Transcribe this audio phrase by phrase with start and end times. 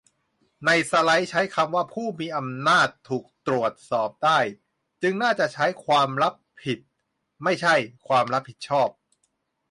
[0.65, 4.39] ในสไลด์ใช้คำว่า 'ผู้มีอำนาจถูกตรวจสอบได้'
[5.01, 6.79] จึงน่าจะใช้ 'ความรับผิด'
[7.43, 7.75] ไม่ใช่
[8.07, 8.89] 'ความรับผิดชอบ'